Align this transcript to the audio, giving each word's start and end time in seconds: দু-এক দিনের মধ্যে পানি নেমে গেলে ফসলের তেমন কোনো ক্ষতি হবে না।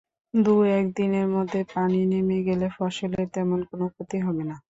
দু-এক 0.33 0.85
দিনের 0.97 1.27
মধ্যে 1.35 1.59
পানি 1.73 1.99
নেমে 2.11 2.37
গেলে 2.47 2.67
ফসলের 2.75 3.25
তেমন 3.33 3.59
কোনো 3.69 3.85
ক্ষতি 3.93 4.17
হবে 4.25 4.43
না। 4.49 4.55